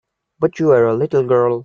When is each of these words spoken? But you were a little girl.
But 0.39 0.57
you 0.57 0.65
were 0.69 0.85
a 0.87 0.95
little 0.95 1.21
girl. 1.23 1.59